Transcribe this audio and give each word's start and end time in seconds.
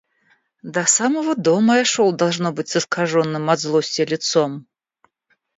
До 0.63 0.85
самого 0.87 1.35
дома 1.35 1.77
я 1.77 1.85
шел, 1.85 2.11
должно 2.11 2.51
быть, 2.51 2.69
с 2.69 2.77
искаженным 2.77 3.51
от 3.51 3.59
злости 3.59 4.01
лицом. 4.01 4.65